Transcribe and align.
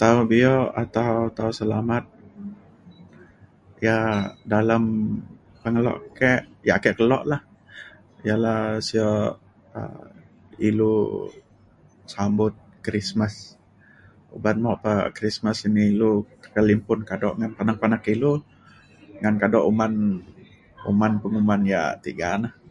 tau 0.00 0.18
bi'u 0.30 0.56
atau 0.82 1.12
tau 1.38 1.50
selamat 1.60 2.04
ka 3.80 3.98
dalem 4.52 4.84
pengeluk 5.62 5.98
kik 6.18 6.40
je' 6.66 6.76
ake 6.78 6.90
keluk 6.98 7.22
la 7.30 7.38
ya 8.26 8.34
la 8.44 8.54
siuk 8.88 9.22
um 9.78 10.04
ilu 10.68 10.94
sambut 12.14 12.54
krismas 12.84 13.34
oban 14.36 14.56
mok 14.64 14.76
pe 14.84 14.92
krismas 15.16 15.58
ini 15.68 15.82
ilu 15.92 16.10
kelimpun 16.54 17.00
kaduk 17.10 17.34
ngan 17.38 17.52
panak 17.56 17.76
panak 17.82 18.02
ilu 18.14 18.32
ngan 19.20 19.34
kaduk 19.42 19.64
uman 20.90 21.12
penguman 21.22 21.62
yak 21.72 21.90
tiga 22.04 22.30
ne. 22.42 22.48